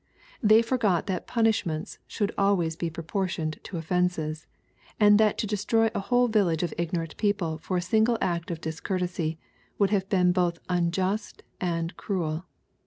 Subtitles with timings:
[0.41, 4.47] They forgot that punishments should always be proportioned to offences,
[4.99, 8.61] and that to destroy a whole village of ignorant people for a single act of
[8.61, 9.37] discourtesy,
[9.77, 12.45] would have been both unjust and cruel.